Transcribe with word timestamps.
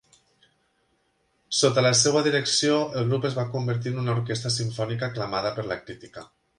Sota 1.57 1.83
la 1.89 1.91
seva 2.01 2.25
direcció 2.29 2.81
el 2.89 3.07
grup 3.13 3.29
es 3.31 3.39
va 3.43 3.47
convertir 3.55 3.95
en 3.95 4.03
una 4.07 4.19
orquestra 4.19 4.57
simfònica 4.61 5.13
aclamada 5.15 5.57
per 5.61 5.73
la 5.73 5.83
crítica. 5.89 6.31